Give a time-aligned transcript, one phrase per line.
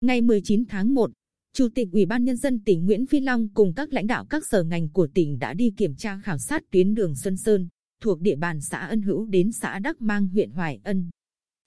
[0.00, 1.10] Ngày 19 tháng 1,
[1.52, 4.46] Chủ tịch Ủy ban Nhân dân tỉnh Nguyễn Phi Long cùng các lãnh đạo các
[4.46, 7.68] sở ngành của tỉnh đã đi kiểm tra khảo sát tuyến đường Xuân Sơn,
[8.00, 11.10] thuộc địa bàn xã Ân Hữu đến xã Đắc Mang huyện Hoài Ân.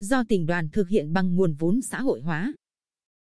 [0.01, 2.53] do tỉnh đoàn thực hiện bằng nguồn vốn xã hội hóa.